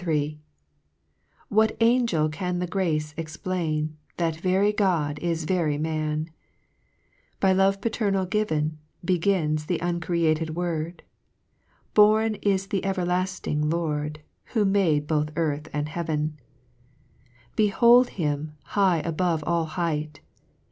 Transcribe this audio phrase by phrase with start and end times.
[0.03, 0.39] HYMN III.
[1.49, 3.93] 1 "VTTTHAT angel can the grace explain, T?
[4.17, 6.31] That very God is very Man!
[7.39, 11.03] By love paternal given: Begins the uncreated word;
[11.93, 14.21] Born is the evcrlafting Lord;
[14.55, 20.21] Who made both earth and heaven I 2 Behold him, high above all height